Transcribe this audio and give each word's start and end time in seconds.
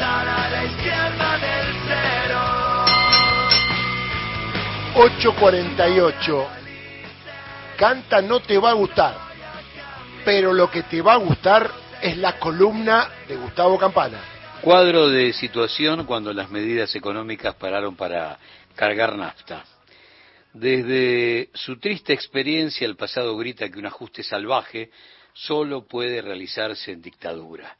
estar 0.00 0.28
a 0.28 0.50
la 0.50 0.64
izquierda 0.64 1.38
del 1.38 1.76
cero. 1.86 2.40
848. 4.94 6.48
Canta 7.76 8.22
no 8.22 8.40
te 8.40 8.56
va 8.56 8.70
a 8.70 8.74
gustar, 8.74 9.18
pero 10.24 10.54
lo 10.54 10.70
que 10.70 10.84
te 10.84 11.02
va 11.02 11.14
a 11.14 11.16
gustar 11.16 11.70
es 12.00 12.16
la 12.16 12.38
columna 12.38 13.10
de 13.28 13.36
Gustavo 13.36 13.78
Campana. 13.78 14.18
Cuadro 14.62 15.10
de 15.10 15.34
situación 15.34 16.06
cuando 16.06 16.32
las 16.32 16.50
medidas 16.50 16.94
económicas 16.94 17.54
pararon 17.56 17.94
para 17.94 18.38
cargar 18.76 19.16
nafta. 19.16 19.64
Desde 20.54 21.50
su 21.52 21.78
triste 21.78 22.14
experiencia, 22.14 22.86
el 22.86 22.96
pasado 22.96 23.36
grita 23.36 23.68
que 23.68 23.78
un 23.78 23.86
ajuste 23.86 24.22
salvaje 24.22 24.90
solo 25.34 25.86
puede 25.86 26.22
realizarse 26.22 26.92
en 26.92 27.02
dictadura. 27.02 27.76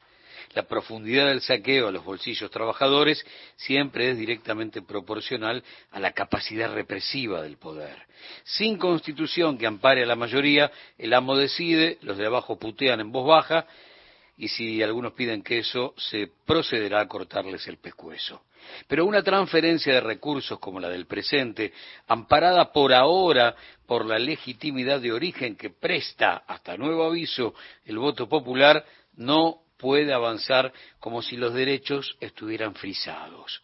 La 0.54 0.64
profundidad 0.64 1.28
del 1.28 1.42
saqueo 1.42 1.88
a 1.88 1.92
los 1.92 2.04
bolsillos 2.04 2.50
trabajadores 2.50 3.24
siempre 3.56 4.10
es 4.10 4.18
directamente 4.18 4.82
proporcional 4.82 5.62
a 5.92 6.00
la 6.00 6.12
capacidad 6.12 6.74
represiva 6.74 7.40
del 7.40 7.56
poder. 7.56 7.96
Sin 8.42 8.76
constitución 8.76 9.56
que 9.56 9.66
ampare 9.66 10.02
a 10.02 10.06
la 10.06 10.16
mayoría, 10.16 10.72
el 10.98 11.14
amo 11.14 11.36
decide, 11.36 11.98
los 12.02 12.18
de 12.18 12.26
abajo 12.26 12.58
putean 12.58 13.00
en 13.00 13.12
voz 13.12 13.26
baja, 13.26 13.66
y 14.36 14.48
si 14.48 14.82
algunos 14.82 15.12
piden 15.12 15.42
queso, 15.42 15.94
se 15.96 16.32
procederá 16.46 17.00
a 17.00 17.08
cortarles 17.08 17.68
el 17.68 17.76
pescuezo. 17.76 18.42
Pero 18.88 19.04
una 19.04 19.22
transferencia 19.22 19.94
de 19.94 20.00
recursos 20.00 20.58
como 20.58 20.80
la 20.80 20.88
del 20.88 21.06
presente, 21.06 21.72
amparada 22.08 22.72
por 22.72 22.92
ahora 22.92 23.54
por 23.86 24.04
la 24.04 24.18
legitimidad 24.18 25.00
de 25.00 25.12
origen 25.12 25.56
que 25.56 25.70
presta, 25.70 26.42
hasta 26.46 26.76
nuevo 26.76 27.04
aviso, 27.04 27.54
el 27.84 27.98
voto 27.98 28.28
popular, 28.28 28.84
no 29.16 29.60
puede 29.80 30.12
avanzar 30.12 30.72
como 30.98 31.22
si 31.22 31.36
los 31.36 31.54
derechos 31.54 32.16
estuvieran 32.20 32.74
frisados. 32.74 33.62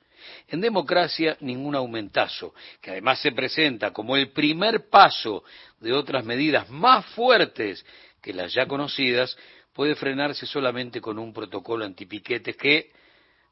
En 0.48 0.60
democracia, 0.60 1.36
ningún 1.40 1.76
aumentazo, 1.76 2.54
que 2.80 2.90
además 2.90 3.20
se 3.20 3.32
presenta 3.32 3.92
como 3.92 4.16
el 4.16 4.30
primer 4.30 4.88
paso 4.88 5.44
de 5.78 5.92
otras 5.92 6.24
medidas 6.24 6.68
más 6.70 7.06
fuertes 7.06 7.84
que 8.20 8.32
las 8.32 8.52
ya 8.52 8.66
conocidas, 8.66 9.36
puede 9.72 9.94
frenarse 9.94 10.46
solamente 10.46 11.00
con 11.00 11.18
un 11.18 11.32
protocolo 11.32 11.84
antipiquetes 11.84 12.56
que 12.56 12.90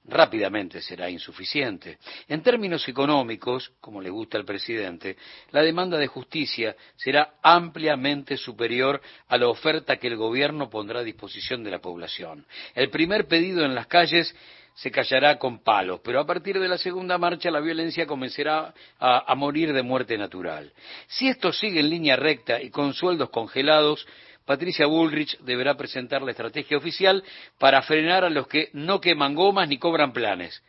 rápidamente 0.06 0.80
será 0.80 1.08
insuficiente. 1.08 1.98
En 2.28 2.42
términos 2.42 2.86
económicos, 2.88 3.72
como 3.80 4.00
le 4.00 4.11
gusta 4.11 4.38
al 4.38 4.44
presidente, 4.44 5.16
la 5.50 5.62
demanda 5.62 5.98
de 5.98 6.06
justicia 6.06 6.77
será 6.96 7.34
ampliamente 7.42 8.36
superior 8.36 9.00
a 9.28 9.38
la 9.38 9.48
oferta 9.48 9.96
que 9.96 10.08
el 10.08 10.16
gobierno 10.16 10.69
pondrá 10.69 11.00
a 11.00 11.05
disposición 11.05 11.64
de 11.64 11.70
la 11.70 11.80
población. 11.80 12.46
El 12.74 12.91
primer 12.91 13.27
pedido 13.27 13.64
en 13.64 13.74
las 13.74 13.86
calles 13.86 14.34
se 14.74 14.91
callará 14.91 15.38
con 15.38 15.62
palos, 15.62 16.00
pero 16.02 16.18
a 16.20 16.27
partir 16.27 16.58
de 16.58 16.68
la 16.68 16.78
segunda 16.78 17.16
marcha 17.16 17.50
la 17.50 17.61
violencia 17.61 18.06
comenzará 18.06 18.74
a, 18.98 19.33
a 19.33 19.34
morir 19.36 19.72
de 19.72 19.83
muerte 19.83 20.18
natural. 20.18 20.72
Si 21.06 21.28
esto 21.28 21.52
sigue 21.52 21.80
en 21.80 21.91
línea 21.91 22.16
recta 22.16 22.61
y 22.61 22.70
con 22.70 22.92
sueldos 22.92 23.30
congelados, 23.30 24.05
Patricia 24.44 24.86
Bullrich 24.86 25.38
deberá 25.40 25.74
presentar 25.74 26.22
la 26.22 26.32
estrategia 26.32 26.76
oficial 26.76 27.24
para 27.58 27.82
frenar 27.82 28.24
a 28.24 28.30
los 28.30 28.46
que 28.46 28.68
no 28.72 29.00
queman 29.00 29.34
gomas 29.34 29.68
ni 29.68 29.78
cobran 29.78 30.12
planes. 30.12 30.62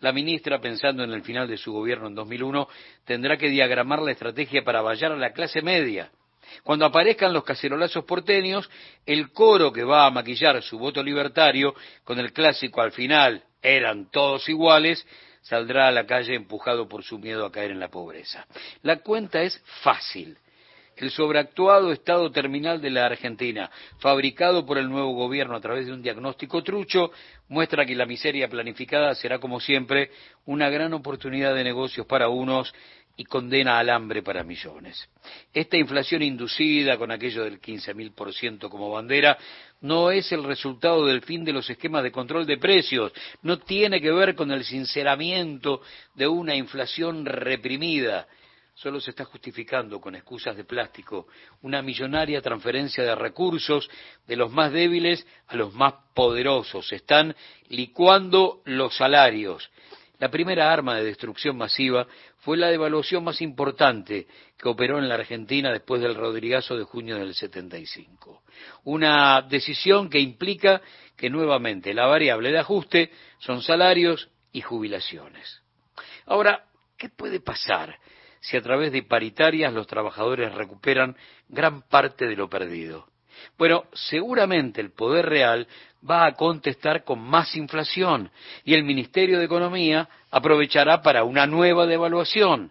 La 0.00 0.12
ministra, 0.12 0.60
pensando 0.60 1.04
en 1.04 1.12
el 1.12 1.22
final 1.22 1.48
de 1.48 1.56
su 1.56 1.72
gobierno 1.72 2.08
en 2.08 2.14
2001, 2.14 2.68
tendrá 3.04 3.38
que 3.38 3.48
diagramar 3.48 4.02
la 4.02 4.12
estrategia 4.12 4.62
para 4.62 4.82
vallar 4.82 5.12
a 5.12 5.16
la 5.16 5.32
clase 5.32 5.62
media. 5.62 6.10
Cuando 6.62 6.84
aparezcan 6.84 7.32
los 7.32 7.44
cacerolazos 7.44 8.04
porteños, 8.04 8.68
el 9.04 9.32
coro 9.32 9.72
que 9.72 9.84
va 9.84 10.06
a 10.06 10.10
maquillar 10.10 10.62
su 10.62 10.78
voto 10.78 11.02
libertario 11.02 11.74
con 12.04 12.18
el 12.18 12.32
clásico 12.32 12.80
al 12.82 12.92
final 12.92 13.42
eran 13.62 14.10
todos 14.10 14.48
iguales, 14.48 15.06
saldrá 15.42 15.88
a 15.88 15.92
la 15.92 16.06
calle 16.06 16.34
empujado 16.34 16.88
por 16.88 17.02
su 17.02 17.18
miedo 17.18 17.46
a 17.46 17.52
caer 17.52 17.70
en 17.70 17.80
la 17.80 17.88
pobreza. 17.88 18.46
La 18.82 18.98
cuenta 18.98 19.42
es 19.42 19.60
fácil 19.82 20.36
el 20.96 21.10
sobreactuado 21.10 21.92
estado 21.92 22.30
terminal 22.30 22.80
de 22.80 22.90
la 22.90 23.06
Argentina, 23.06 23.70
fabricado 23.98 24.64
por 24.64 24.78
el 24.78 24.88
nuevo 24.88 25.12
gobierno 25.12 25.54
a 25.54 25.60
través 25.60 25.86
de 25.86 25.92
un 25.92 26.02
diagnóstico 26.02 26.62
trucho, 26.62 27.10
muestra 27.48 27.84
que 27.84 27.94
la 27.94 28.06
miseria 28.06 28.48
planificada 28.48 29.14
será, 29.14 29.38
como 29.38 29.60
siempre, 29.60 30.10
una 30.46 30.70
gran 30.70 30.92
oportunidad 30.94 31.54
de 31.54 31.64
negocios 31.64 32.06
para 32.06 32.28
unos 32.28 32.72
y 33.16 33.24
condena 33.24 33.78
al 33.78 33.88
hambre 33.88 34.22
para 34.22 34.44
millones. 34.44 35.08
Esta 35.52 35.76
inflación 35.76 36.22
inducida 36.22 36.98
con 36.98 37.10
aquello 37.10 37.44
del 37.44 37.60
15.000% 37.60 38.68
como 38.68 38.90
bandera 38.90 39.38
no 39.80 40.10
es 40.10 40.30
el 40.32 40.44
resultado 40.44 41.06
del 41.06 41.22
fin 41.22 41.44
de 41.44 41.52
los 41.52 41.68
esquemas 41.68 42.02
de 42.02 42.12
control 42.12 42.46
de 42.46 42.58
precios, 42.58 43.12
no 43.42 43.58
tiene 43.58 44.00
que 44.00 44.10
ver 44.10 44.34
con 44.34 44.50
el 44.50 44.64
sinceramiento 44.64 45.80
de 46.14 46.26
una 46.26 46.54
inflación 46.54 47.24
reprimida, 47.24 48.26
solo 48.76 49.00
se 49.00 49.10
está 49.10 49.24
justificando 49.24 50.00
con 50.00 50.14
excusas 50.14 50.54
de 50.54 50.64
plástico 50.64 51.28
una 51.62 51.80
millonaria 51.80 52.42
transferencia 52.42 53.02
de 53.02 53.14
recursos 53.14 53.88
de 54.26 54.36
los 54.36 54.52
más 54.52 54.70
débiles 54.70 55.26
a 55.48 55.56
los 55.56 55.72
más 55.72 55.94
poderosos. 56.14 56.86
Se 56.86 56.96
están 56.96 57.34
licuando 57.68 58.60
los 58.66 58.94
salarios. 58.94 59.70
La 60.18 60.30
primera 60.30 60.70
arma 60.70 60.96
de 60.96 61.04
destrucción 61.04 61.56
masiva 61.56 62.06
fue 62.40 62.58
la 62.58 62.68
devaluación 62.68 63.24
más 63.24 63.40
importante 63.40 64.26
que 64.58 64.68
operó 64.68 64.98
en 64.98 65.08
la 65.08 65.14
Argentina 65.14 65.72
después 65.72 66.02
del 66.02 66.14
Rodrigazo 66.14 66.76
de 66.76 66.84
junio 66.84 67.16
del 67.16 67.34
75. 67.34 68.42
Una 68.84 69.40
decisión 69.40 70.10
que 70.10 70.20
implica 70.20 70.82
que 71.16 71.30
nuevamente 71.30 71.94
la 71.94 72.06
variable 72.06 72.52
de 72.52 72.58
ajuste 72.58 73.10
son 73.38 73.62
salarios 73.62 74.28
y 74.52 74.60
jubilaciones. 74.60 75.62
Ahora, 76.26 76.66
¿qué 76.98 77.08
puede 77.08 77.40
pasar 77.40 77.98
si 78.46 78.56
a 78.56 78.62
través 78.62 78.92
de 78.92 79.02
paritarias 79.02 79.72
los 79.72 79.88
trabajadores 79.88 80.54
recuperan 80.54 81.16
gran 81.48 81.82
parte 81.82 82.26
de 82.26 82.36
lo 82.36 82.48
perdido. 82.48 83.08
Bueno, 83.58 83.86
seguramente 83.92 84.80
el 84.80 84.92
poder 84.92 85.26
real 85.26 85.66
va 86.08 86.26
a 86.26 86.34
contestar 86.34 87.02
con 87.02 87.18
más 87.18 87.56
inflación 87.56 88.30
y 88.62 88.74
el 88.74 88.84
Ministerio 88.84 89.40
de 89.40 89.46
Economía 89.46 90.08
aprovechará 90.30 91.02
para 91.02 91.24
una 91.24 91.48
nueva 91.48 91.86
devaluación. 91.86 92.70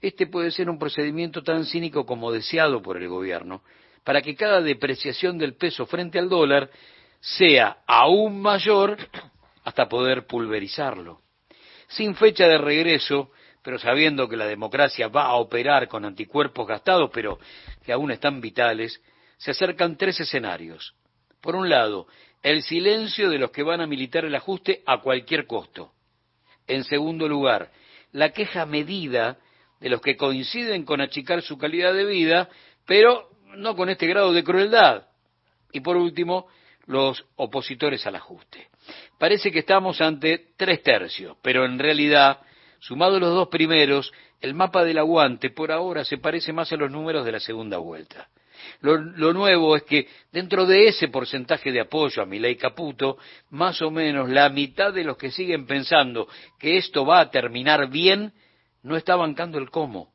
Este 0.00 0.26
puede 0.26 0.50
ser 0.50 0.70
un 0.70 0.78
procedimiento 0.78 1.42
tan 1.42 1.66
cínico 1.66 2.06
como 2.06 2.32
deseado 2.32 2.80
por 2.80 2.96
el 2.96 3.08
gobierno, 3.08 3.62
para 4.04 4.22
que 4.22 4.34
cada 4.34 4.62
depreciación 4.62 5.36
del 5.36 5.54
peso 5.54 5.84
frente 5.84 6.18
al 6.18 6.30
dólar 6.30 6.70
sea 7.20 7.76
aún 7.86 8.40
mayor 8.40 8.96
hasta 9.64 9.86
poder 9.86 10.26
pulverizarlo. 10.26 11.20
Sin 11.88 12.14
fecha 12.14 12.48
de 12.48 12.56
regreso, 12.56 13.30
pero 13.64 13.78
sabiendo 13.78 14.28
que 14.28 14.36
la 14.36 14.46
democracia 14.46 15.08
va 15.08 15.24
a 15.24 15.36
operar 15.36 15.88
con 15.88 16.04
anticuerpos 16.04 16.68
gastados, 16.68 17.10
pero 17.12 17.40
que 17.82 17.92
aún 17.92 18.10
están 18.10 18.42
vitales, 18.42 19.00
se 19.38 19.52
acercan 19.52 19.96
tres 19.96 20.20
escenarios. 20.20 20.94
Por 21.40 21.56
un 21.56 21.70
lado, 21.70 22.06
el 22.42 22.62
silencio 22.62 23.30
de 23.30 23.38
los 23.38 23.50
que 23.50 23.62
van 23.62 23.80
a 23.80 23.86
militar 23.86 24.26
el 24.26 24.34
ajuste 24.34 24.82
a 24.84 25.00
cualquier 25.00 25.46
costo. 25.46 25.92
En 26.66 26.84
segundo 26.84 27.26
lugar, 27.26 27.70
la 28.12 28.32
queja 28.32 28.66
medida 28.66 29.38
de 29.80 29.88
los 29.88 30.02
que 30.02 30.18
coinciden 30.18 30.84
con 30.84 31.00
achicar 31.00 31.40
su 31.40 31.56
calidad 31.56 31.94
de 31.94 32.04
vida, 32.04 32.50
pero 32.84 33.30
no 33.56 33.74
con 33.76 33.88
este 33.88 34.06
grado 34.06 34.34
de 34.34 34.44
crueldad. 34.44 35.06
Y 35.72 35.80
por 35.80 35.96
último, 35.96 36.48
los 36.84 37.24
opositores 37.36 38.06
al 38.06 38.16
ajuste. 38.16 38.68
Parece 39.18 39.50
que 39.50 39.60
estamos 39.60 40.02
ante 40.02 40.50
tres 40.58 40.82
tercios, 40.82 41.38
pero 41.40 41.64
en 41.64 41.78
realidad 41.78 42.40
Sumados 42.84 43.18
los 43.18 43.32
dos 43.32 43.48
primeros, 43.48 44.12
el 44.42 44.52
mapa 44.52 44.84
del 44.84 44.98
aguante 44.98 45.48
por 45.48 45.72
ahora 45.72 46.04
se 46.04 46.18
parece 46.18 46.52
más 46.52 46.70
a 46.70 46.76
los 46.76 46.90
números 46.90 47.24
de 47.24 47.32
la 47.32 47.40
segunda 47.40 47.78
vuelta. 47.78 48.28
Lo, 48.82 49.32
nuevo 49.32 49.74
es 49.74 49.84
que 49.84 50.06
dentro 50.30 50.66
de 50.66 50.88
ese 50.88 51.08
porcentaje 51.08 51.72
de 51.72 51.80
apoyo 51.80 52.20
a 52.20 52.26
Milei 52.26 52.56
Caputo, 52.56 53.16
más 53.48 53.80
o 53.80 53.90
menos 53.90 54.28
la 54.28 54.50
mitad 54.50 54.92
de 54.92 55.02
los 55.02 55.16
que 55.16 55.30
siguen 55.30 55.66
pensando 55.66 56.28
que 56.58 56.76
esto 56.76 57.06
va 57.06 57.20
a 57.20 57.30
terminar 57.30 57.88
bien, 57.88 58.34
no 58.82 58.96
está 58.96 59.16
bancando 59.16 59.56
el 59.56 59.70
cómo. 59.70 60.12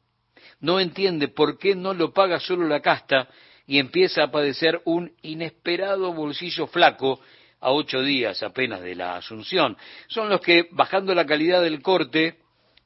No 0.59 0.79
entiende 0.79 1.27
por 1.27 1.57
qué 1.57 1.73
no 1.73 1.95
lo 1.95 2.13
paga 2.13 2.39
solo 2.39 2.67
la 2.67 2.81
casta 2.81 3.29
y 3.65 3.79
empieza 3.79 4.25
a 4.25 4.31
padecer 4.31 4.79
un 4.85 5.11
inesperado 5.23 6.13
bolsillo 6.13 6.67
flaco 6.67 7.19
a 7.61 7.71
ocho 7.71 8.03
días 8.03 8.43
apenas 8.43 8.81
de 8.81 8.93
la 8.93 9.15
asunción. 9.15 9.75
Son 10.07 10.29
los 10.29 10.39
que, 10.39 10.67
bajando 10.69 11.15
la 11.15 11.25
calidad 11.25 11.63
del 11.63 11.81
corte, 11.81 12.37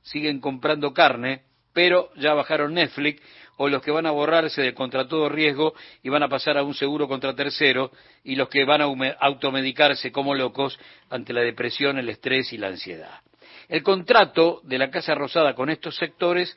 siguen 0.03 0.39
comprando 0.39 0.93
carne, 0.93 1.43
pero 1.73 2.11
ya 2.15 2.33
bajaron 2.33 2.75
Netflix, 2.75 3.21
o 3.57 3.67
los 3.67 3.81
que 3.81 3.91
van 3.91 4.05
a 4.05 4.11
borrarse 4.11 4.61
de 4.61 4.73
contra 4.73 5.07
todo 5.07 5.29
riesgo 5.29 5.73
y 6.01 6.09
van 6.09 6.23
a 6.23 6.29
pasar 6.29 6.57
a 6.57 6.63
un 6.63 6.73
seguro 6.73 7.07
contra 7.07 7.35
tercero, 7.35 7.91
y 8.23 8.35
los 8.35 8.49
que 8.49 8.63
van 8.65 8.81
a 8.81 8.85
automedicarse 9.19 10.11
como 10.11 10.35
locos 10.35 10.79
ante 11.09 11.33
la 11.33 11.41
depresión, 11.41 11.97
el 11.97 12.09
estrés 12.09 12.53
y 12.53 12.57
la 12.57 12.67
ansiedad. 12.67 13.21
El 13.67 13.81
contrato 13.81 14.61
de 14.63 14.77
la 14.77 14.91
Casa 14.91 15.15
Rosada 15.15 15.55
con 15.55 15.69
estos 15.69 15.95
sectores, 15.95 16.55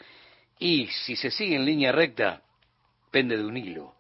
y 0.59 0.87
si 0.87 1.17
se 1.17 1.31
sigue 1.31 1.57
en 1.57 1.65
línea 1.65 1.93
recta, 1.93 2.43
pende 3.11 3.37
de 3.37 3.45
un 3.45 3.57
hilo. 3.57 3.95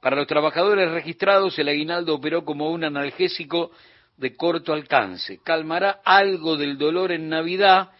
Para 0.00 0.16
los 0.16 0.26
trabajadores 0.26 0.90
registrados, 0.90 1.58
el 1.58 1.68
aguinaldo 1.68 2.14
operó 2.14 2.44
como 2.44 2.70
un 2.70 2.82
analgésico 2.82 3.70
de 4.16 4.34
corto 4.34 4.72
alcance. 4.72 5.40
Calmará 5.44 6.00
algo 6.04 6.56
del 6.56 6.76
dolor 6.76 7.12
en 7.12 7.28
Navidad, 7.28 7.90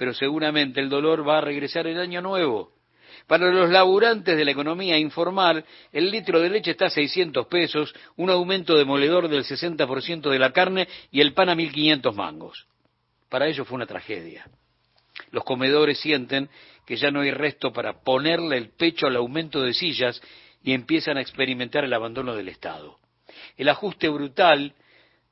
pero 0.00 0.14
seguramente 0.14 0.80
el 0.80 0.88
dolor 0.88 1.28
va 1.28 1.36
a 1.36 1.40
regresar 1.42 1.86
el 1.86 2.00
año 2.00 2.22
nuevo. 2.22 2.72
Para 3.26 3.50
los 3.50 3.68
laburantes 3.68 4.34
de 4.34 4.46
la 4.46 4.52
economía 4.52 4.96
informal, 4.96 5.62
el 5.92 6.10
litro 6.10 6.40
de 6.40 6.48
leche 6.48 6.70
está 6.70 6.86
a 6.86 6.90
600 6.90 7.46
pesos, 7.48 7.94
un 8.16 8.30
aumento 8.30 8.78
demoledor 8.78 9.28
del 9.28 9.44
60% 9.44 10.30
de 10.30 10.38
la 10.38 10.54
carne 10.54 10.88
y 11.10 11.20
el 11.20 11.34
pan 11.34 11.50
a 11.50 11.54
1.500 11.54 12.14
mangos. 12.14 12.66
Para 13.28 13.46
ellos 13.46 13.68
fue 13.68 13.76
una 13.76 13.84
tragedia. 13.84 14.48
Los 15.32 15.44
comedores 15.44 16.00
sienten 16.00 16.48
que 16.86 16.96
ya 16.96 17.10
no 17.10 17.20
hay 17.20 17.32
resto 17.32 17.70
para 17.70 18.00
ponerle 18.00 18.56
el 18.56 18.70
pecho 18.70 19.06
al 19.06 19.16
aumento 19.16 19.60
de 19.60 19.74
sillas 19.74 20.18
y 20.62 20.72
empiezan 20.72 21.18
a 21.18 21.20
experimentar 21.20 21.84
el 21.84 21.92
abandono 21.92 22.34
del 22.34 22.48
Estado. 22.48 23.00
El 23.58 23.68
ajuste 23.68 24.08
brutal 24.08 24.72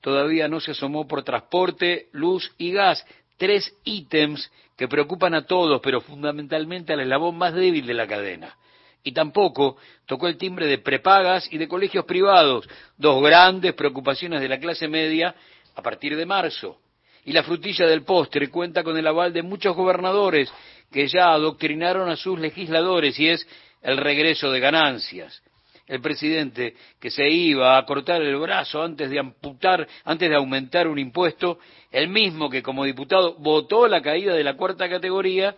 todavía 0.03 0.47
no 0.47 0.61
se 0.61 0.73
asomó 0.73 1.09
por 1.09 1.25
transporte, 1.25 2.09
luz 2.13 2.53
y 2.59 2.73
gas, 2.73 3.03
tres 3.39 3.75
ítems 3.85 4.51
que 4.77 4.89
preocupan 4.89 5.35
a 5.35 5.47
todos, 5.47 5.81
pero 5.81 6.01
fundamentalmente 6.03 6.93
al 6.93 7.01
eslabón 7.01 7.39
más 7.39 7.55
débil 7.55 7.87
de 7.87 7.95
la 7.95 8.07
cadena. 8.07 8.55
Y 9.03 9.13
tampoco 9.13 9.77
tocó 10.07 10.29
el 10.29 10.37
timbre 10.37 10.67
de 10.67 10.79
prepagas 10.79 11.51
y 11.51 11.57
de 11.57 11.69
colegios 11.69 12.05
privados, 12.05 12.69
dos 12.97 13.23
grandes 13.23 13.73
preocupaciones 13.73 14.41
de 14.41 14.49
la 14.49 14.59
clase 14.59 14.89
media 14.89 15.35
a 15.75 15.83
partir 15.83 16.17
de 16.17 16.27
marzo. 16.27 16.79
Y 17.25 17.33
la 17.33 17.43
frutilla 17.43 17.87
del 17.87 18.03
postre 18.03 18.51
cuenta 18.51 18.83
con 18.83 18.97
el 18.97 19.07
aval 19.07 19.33
de 19.33 19.43
muchos 19.43 19.75
gobernadores 19.75 20.53
que 20.91 21.07
ya 21.07 21.33
adoctrinaron 21.33 22.09
a 22.09 22.17
sus 22.17 22.39
legisladores 22.39 23.19
y 23.19 23.29
es 23.29 23.47
el 23.83 23.97
regreso 23.97 24.51
de 24.51 24.61
ganancias. 24.61 25.43
El 25.89 26.03
presidente 26.03 26.75
que 27.01 27.11
se 27.11 27.29
iba 27.29 27.79
a 27.79 27.87
cortar 27.87 28.21
el 28.21 28.37
brazo 28.37 28.83
antes 28.83 29.09
de 29.09 29.19
amputar, 29.19 29.89
antes 30.05 30.29
de 30.29 30.37
aumentar 30.37 30.87
un 30.87 30.99
impuesto, 30.99 31.59
el 31.91 32.09
mismo 32.09 32.51
que 32.51 32.63
como 32.63 32.85
diputado 32.85 33.35
votó 33.39 33.89
la 33.89 34.03
caída 34.03 34.35
de 34.35 34.45
la 34.45 34.55
cuarta 34.55 34.89
categoría, 34.89 35.57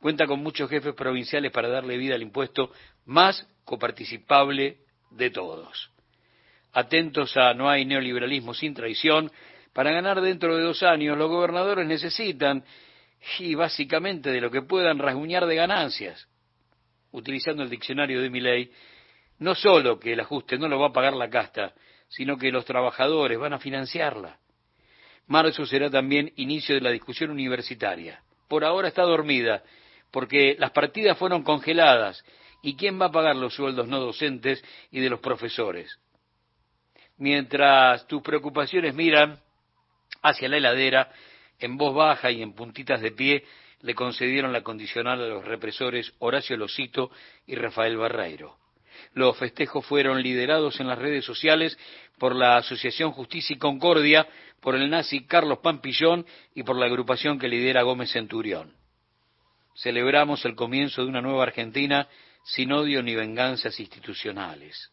cuenta 0.00 0.26
con 0.26 0.42
muchos 0.42 0.68
jefes 0.68 0.94
provinciales 0.94 1.52
para 1.52 1.68
darle 1.68 1.96
vida 1.96 2.16
al 2.16 2.22
impuesto 2.22 2.72
más 3.06 3.46
coparticipable 3.64 4.78
de 5.12 5.30
todos. 5.30 5.90
Atentos 6.72 7.36
a 7.36 7.54
no 7.54 7.70
hay 7.70 7.84
neoliberalismo 7.84 8.54
sin 8.54 8.74
traición, 8.74 9.30
para 9.72 9.92
ganar 9.92 10.20
dentro 10.20 10.56
de 10.56 10.64
dos 10.64 10.82
años 10.82 11.16
los 11.16 11.30
gobernadores 11.30 11.86
necesitan 11.86 12.64
y 13.38 13.54
básicamente 13.54 14.30
de 14.30 14.40
lo 14.40 14.50
que 14.50 14.62
puedan 14.62 14.98
rasguñar 14.98 15.46
de 15.46 15.54
ganancias. 15.54 16.28
Utilizando 17.12 17.62
el 17.62 17.70
diccionario 17.70 18.20
de 18.20 18.28
mi 18.28 18.40
ley, 18.40 18.72
no 19.38 19.54
solo 19.54 19.98
que 19.98 20.12
el 20.12 20.20
ajuste 20.20 20.58
no 20.58 20.68
lo 20.68 20.78
va 20.78 20.88
a 20.88 20.92
pagar 20.92 21.14
la 21.14 21.30
casta, 21.30 21.74
sino 22.08 22.36
que 22.36 22.50
los 22.50 22.64
trabajadores 22.64 23.38
van 23.38 23.52
a 23.52 23.58
financiarla. 23.58 24.38
Marzo 25.26 25.66
será 25.66 25.90
también 25.90 26.32
inicio 26.36 26.74
de 26.74 26.80
la 26.80 26.90
discusión 26.90 27.30
universitaria. 27.30 28.22
Por 28.48 28.64
ahora 28.64 28.88
está 28.88 29.02
dormida, 29.02 29.62
porque 30.10 30.56
las 30.58 30.70
partidas 30.70 31.18
fueron 31.18 31.42
congeladas. 31.42 32.24
¿Y 32.62 32.76
quién 32.76 33.00
va 33.00 33.06
a 33.06 33.12
pagar 33.12 33.36
los 33.36 33.54
sueldos 33.54 33.86
no 33.86 34.00
docentes 34.00 34.64
y 34.90 35.00
de 35.00 35.10
los 35.10 35.20
profesores? 35.20 35.98
Mientras 37.18 38.06
tus 38.06 38.22
preocupaciones 38.22 38.94
miran 38.94 39.38
hacia 40.22 40.48
la 40.48 40.56
heladera, 40.56 41.12
en 41.58 41.76
voz 41.76 41.94
baja 41.94 42.30
y 42.30 42.42
en 42.42 42.54
puntitas 42.54 43.00
de 43.00 43.12
pie, 43.12 43.44
le 43.80 43.94
concedieron 43.94 44.52
la 44.52 44.62
condicional 44.62 45.22
a 45.22 45.28
los 45.28 45.44
represores 45.44 46.12
Horacio 46.18 46.56
Losito 46.56 47.10
y 47.46 47.54
Rafael 47.54 47.96
Barreiro. 47.96 48.56
Los 49.14 49.36
festejos 49.36 49.84
fueron 49.86 50.22
liderados 50.22 50.80
en 50.80 50.88
las 50.88 50.98
redes 50.98 51.24
sociales 51.24 51.78
por 52.18 52.34
la 52.34 52.56
Asociación 52.56 53.12
Justicia 53.12 53.54
y 53.54 53.58
Concordia, 53.58 54.26
por 54.60 54.74
el 54.74 54.90
nazi 54.90 55.24
Carlos 55.26 55.58
Pampillón 55.58 56.26
y 56.54 56.62
por 56.62 56.76
la 56.76 56.86
agrupación 56.86 57.38
que 57.38 57.48
lidera 57.48 57.82
Gómez 57.82 58.10
Centurión. 58.12 58.74
Celebramos 59.76 60.44
el 60.44 60.56
comienzo 60.56 61.02
de 61.02 61.08
una 61.08 61.22
nueva 61.22 61.44
Argentina 61.44 62.08
sin 62.44 62.72
odio 62.72 63.02
ni 63.02 63.14
venganzas 63.14 63.78
institucionales. 63.78 64.90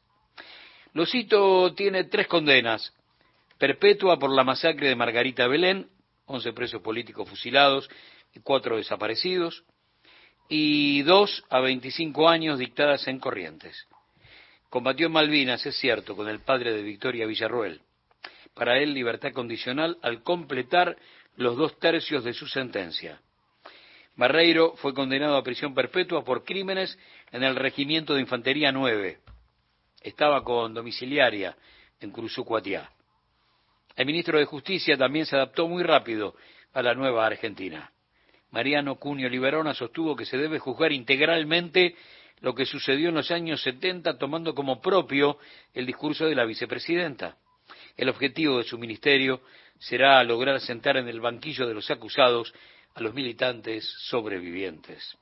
Losito 0.93 1.73
tiene 1.73 2.05
tres 2.05 2.27
condenas. 2.27 2.93
Perpetua 3.57 4.19
por 4.19 4.31
la 4.31 4.43
masacre 4.43 4.89
de 4.89 4.95
Margarita 4.95 5.47
Belén, 5.47 5.89
once 6.25 6.53
presos 6.53 6.81
políticos 6.81 7.27
fusilados 7.29 7.89
y 8.33 8.41
cuatro 8.41 8.77
desaparecidos, 8.77 9.63
y 10.49 11.01
dos 11.03 11.43
a 11.49 11.59
veinticinco 11.59 12.29
años 12.29 12.59
dictadas 12.59 13.07
en 13.07 13.19
Corrientes. 13.19 13.87
Combatió 14.75 15.07
en 15.07 15.13
Malvinas, 15.13 15.65
es 15.65 15.77
cierto, 15.77 16.17
con 16.17 16.27
el 16.27 16.41
padre 16.41 16.73
de 16.73 16.83
Victoria 16.83 17.25
Villarruel. 17.25 17.79
Para 18.53 18.77
él, 18.77 18.93
libertad 18.93 19.31
condicional 19.31 19.97
al 20.01 20.21
completar 20.21 20.97
los 21.37 21.55
dos 21.55 21.79
tercios 21.79 22.25
de 22.25 22.33
su 22.33 22.45
sentencia. 22.45 23.21
Barreiro 24.17 24.75
fue 24.75 24.93
condenado 24.93 25.37
a 25.37 25.43
prisión 25.43 25.73
perpetua 25.73 26.25
por 26.25 26.43
crímenes 26.43 26.99
en 27.31 27.43
el 27.43 27.55
Regimiento 27.55 28.15
de 28.15 28.19
Infantería 28.19 28.73
9. 28.73 29.19
Estaba 30.01 30.43
con 30.43 30.73
domiciliaria 30.73 31.55
en 32.01 32.11
Curuzucuatiá. 32.11 32.91
El 33.95 34.05
ministro 34.05 34.39
de 34.39 34.43
Justicia 34.43 34.97
también 34.97 35.25
se 35.25 35.37
adaptó 35.37 35.69
muy 35.69 35.83
rápido 35.83 36.35
a 36.73 36.81
la 36.81 36.93
nueva 36.93 37.25
Argentina. 37.25 37.93
Mariano 38.51 38.95
Cunio 38.95 39.29
Liberona 39.29 39.73
sostuvo 39.73 40.17
que 40.17 40.25
se 40.25 40.37
debe 40.37 40.59
juzgar 40.59 40.91
integralmente 40.91 41.95
lo 42.41 42.53
que 42.53 42.65
sucedió 42.65 43.09
en 43.09 43.15
los 43.15 43.31
años 43.31 43.61
70 43.61 44.17
tomando 44.17 44.53
como 44.53 44.81
propio 44.81 45.37
el 45.73 45.85
discurso 45.85 46.25
de 46.25 46.35
la 46.35 46.45
vicepresidenta. 46.45 47.37
El 47.97 48.09
objetivo 48.09 48.57
de 48.57 48.65
su 48.65 48.77
ministerio 48.77 49.41
será 49.79 50.23
lograr 50.23 50.59
sentar 50.59 50.97
en 50.97 51.07
el 51.07 51.21
banquillo 51.21 51.67
de 51.67 51.73
los 51.73 51.89
acusados 51.89 52.53
a 52.93 53.01
los 53.01 53.13
militantes 53.13 53.85
sobrevivientes. 54.09 55.17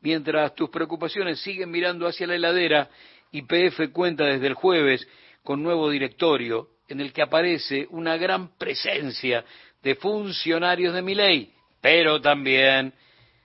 Mientras 0.00 0.54
tus 0.54 0.70
preocupaciones 0.70 1.40
siguen 1.40 1.70
mirando 1.70 2.06
hacia 2.06 2.26
la 2.26 2.36
heladera, 2.36 2.88
IPF 3.32 3.92
cuenta 3.92 4.24
desde 4.24 4.46
el 4.46 4.54
jueves 4.54 5.06
con 5.42 5.62
nuevo 5.62 5.90
directorio 5.90 6.68
en 6.88 7.00
el 7.00 7.12
que 7.12 7.22
aparece 7.22 7.86
una 7.90 8.16
gran 8.16 8.56
presencia 8.56 9.44
de 9.82 9.94
funcionarios 9.96 10.94
de 10.94 11.02
mi 11.02 11.14
ley, 11.14 11.52
pero 11.80 12.20
también 12.20 12.92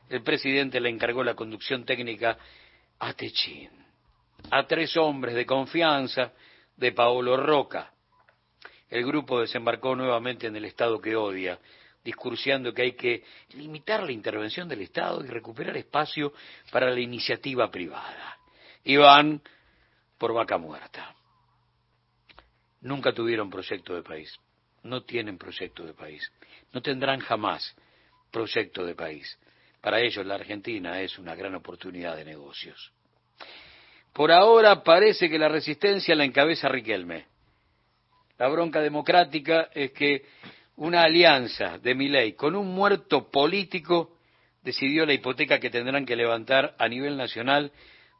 el 0.09 0.21
presidente 0.21 0.79
le 0.79 0.89
encargó 0.89 1.23
la 1.23 1.35
conducción 1.35 1.85
técnica 1.85 2.37
a 3.01 3.13
Techín, 3.13 3.69
a 4.49 4.65
tres 4.65 4.95
hombres 4.97 5.35
de 5.35 5.45
confianza 5.45 6.31
de 6.75 6.91
Paolo 6.91 7.37
Roca. 7.37 7.91
El 8.89 9.05
grupo 9.05 9.39
desembarcó 9.39 9.95
nuevamente 9.95 10.47
en 10.47 10.55
el 10.55 10.65
Estado 10.65 10.99
que 10.99 11.15
odia, 11.15 11.59
discursiando 12.03 12.73
que 12.73 12.81
hay 12.81 12.93
que 12.93 13.23
limitar 13.53 14.03
la 14.03 14.11
intervención 14.11 14.67
del 14.67 14.81
Estado 14.81 15.23
y 15.23 15.27
recuperar 15.27 15.77
espacio 15.77 16.33
para 16.71 16.89
la 16.89 16.99
iniciativa 16.99 17.69
privada. 17.69 18.37
Y 18.83 18.97
van 18.97 19.41
por 20.17 20.33
vaca 20.33 20.57
muerta 20.57 21.15
nunca 22.81 23.13
tuvieron 23.13 23.49
proyecto 23.49 23.95
de 23.95 24.03
país, 24.03 24.35
no 24.83 25.03
tienen 25.03 25.37
proyecto 25.37 25.85
de 25.85 25.93
país, 25.93 26.31
no 26.73 26.81
tendrán 26.81 27.19
jamás 27.19 27.75
proyecto 28.31 28.85
de 28.85 28.95
país. 28.95 29.37
Para 29.81 29.99
ellos 29.99 30.25
la 30.25 30.35
Argentina 30.35 31.01
es 31.01 31.17
una 31.17 31.35
gran 31.35 31.55
oportunidad 31.55 32.15
de 32.15 32.25
negocios. 32.25 32.91
Por 34.13 34.31
ahora 34.31 34.83
parece 34.83 35.29
que 35.29 35.39
la 35.39 35.49
resistencia 35.49 36.15
la 36.15 36.25
encabeza 36.25 36.69
Riquelme. 36.69 37.25
La 38.37 38.47
bronca 38.47 38.81
democrática 38.81 39.69
es 39.73 39.91
que 39.91 40.25
una 40.75 41.03
alianza 41.03 41.77
de 41.77 41.95
Milei 41.95 42.33
con 42.33 42.55
un 42.55 42.67
muerto 42.73 43.29
político 43.29 44.17
decidió 44.61 45.05
la 45.05 45.13
hipoteca 45.13 45.59
que 45.59 45.69
tendrán 45.69 46.05
que 46.05 46.15
levantar 46.15 46.75
a 46.77 46.87
nivel 46.87 47.17
nacional 47.17 47.71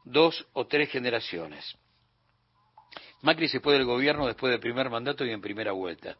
dos 0.04 0.46
o 0.52 0.66
tres 0.66 0.90
generaciones. 0.90 1.76
Macri 3.22 3.48
se 3.48 3.60
fue 3.60 3.74
del 3.74 3.84
gobierno 3.84 4.26
después 4.26 4.50
del 4.50 4.60
primer 4.60 4.90
mandato 4.90 5.24
y 5.24 5.30
en 5.30 5.40
primera 5.40 5.72
vuelta. 5.72 6.16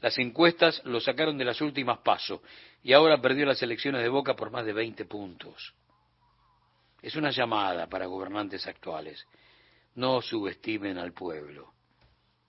Las 0.00 0.18
encuestas 0.18 0.82
lo 0.84 1.00
sacaron 1.00 1.38
de 1.38 1.44
las 1.44 1.60
últimas 1.60 1.98
pasos 1.98 2.40
y 2.82 2.92
ahora 2.92 3.20
perdió 3.20 3.46
las 3.46 3.62
elecciones 3.62 4.02
de 4.02 4.08
Boca 4.08 4.36
por 4.36 4.50
más 4.50 4.64
de 4.66 4.72
20 4.72 5.04
puntos. 5.06 5.74
Es 7.00 7.16
una 7.16 7.30
llamada 7.30 7.88
para 7.88 8.06
gobernantes 8.06 8.66
actuales. 8.66 9.26
No 9.94 10.20
subestimen 10.20 10.98
al 10.98 11.12
pueblo. 11.12 11.72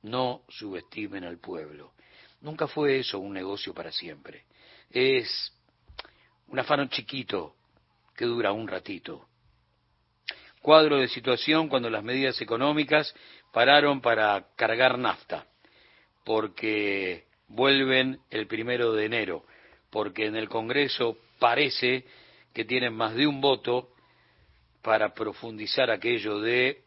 No 0.04 0.44
subestimen 0.50 1.24
al 1.24 1.40
pueblo. 1.40 1.94
Nunca 2.42 2.68
fue 2.68 3.00
eso 3.00 3.20
un 3.20 3.34
negocio 3.34 3.74
para 3.74 3.92
siempre. 3.92 4.46
Es 4.90 5.54
un 6.48 6.60
afano 6.60 6.88
chiquito 6.88 7.56
que 8.16 8.26
dura 8.26 8.52
un 8.52 8.68
ratito. 8.68 9.28
Cuadro 10.62 10.98
de 10.98 11.08
situación 11.08 11.70
cuando 11.70 11.90
las 11.90 12.04
medidas 12.04 12.42
económicas 12.42 13.14
pararon 13.54 14.02
para 14.02 14.48
cargar 14.56 14.98
nafta, 14.98 15.48
porque 16.26 17.26
vuelven 17.48 18.20
el 18.30 18.48
primero 18.48 18.94
de 18.94 19.06
enero, 19.06 19.44
porque 19.90 20.26
en 20.26 20.36
el 20.36 20.50
Congreso 20.50 21.18
parece 21.40 22.06
que 22.54 22.66
tienen 22.66 22.94
más 22.94 23.14
de 23.16 23.28
un 23.28 23.42
voto 23.42 23.90
para 24.82 25.14
profundizar 25.14 25.92
aquello 25.92 26.40
de, 26.40 26.82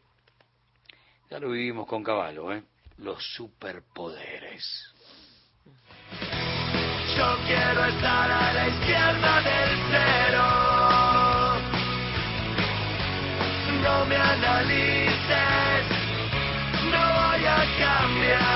ya 1.30 1.38
lo 1.38 1.50
vivimos 1.50 1.86
con 1.86 2.02
caballo, 2.02 2.52
¿eh? 2.52 2.62
los 2.98 3.22
superpoderes. 3.34 4.64
Yo 7.16 7.36
quiero 7.46 7.84
estar 7.84 8.30
a 8.30 8.52
la 8.52 8.68
izquierda 8.68 9.42
del 9.42 9.78
cero. 9.90 10.70
No 13.82 14.06
me 14.06 14.16
analices, 14.16 15.84
no 16.84 17.00
voy 17.00 17.46
a 17.46 17.66
cambiar. 17.78 18.49